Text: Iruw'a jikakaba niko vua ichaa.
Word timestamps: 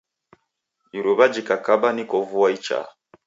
Iruw'a 0.97 1.25
jikakaba 1.33 1.87
niko 1.95 2.17
vua 2.29 2.47
ichaa. 2.57 2.87